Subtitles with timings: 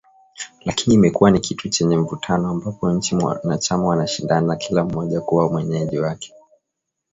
[0.65, 6.33] Lakini imekuwa ni kitu chenye mvutano, ambapo nchi wanachama wanashindana kila mmoja kuwa mwenyeji wake.